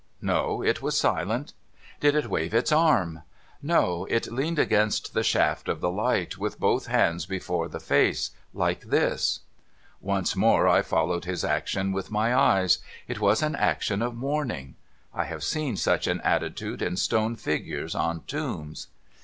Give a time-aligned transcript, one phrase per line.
[0.33, 0.63] 'No.
[0.63, 1.53] It was silent.''
[1.99, 3.21] Did it wave its arm?'
[3.55, 4.07] * No.
[4.09, 8.31] It leaned against the shaft of the light, with both hands before the face.
[8.51, 9.41] Like this.'
[10.01, 12.79] Once rnore I followed his action with my eyes.
[13.07, 14.73] It was an action of mourning.
[15.13, 18.87] I have seen such an attitude in stone figures on tombs.